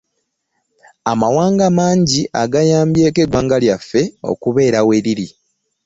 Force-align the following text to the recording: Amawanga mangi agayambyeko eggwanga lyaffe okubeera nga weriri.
Amawanga 1.11 1.65
mangi 1.77 2.21
agayambyeko 2.43 3.19
eggwanga 3.25 3.55
lyaffe 3.63 4.01
okubeera 4.31 4.79
nga 4.81 4.87
weriri. 4.87 5.27